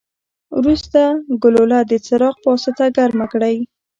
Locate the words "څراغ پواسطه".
2.05-2.85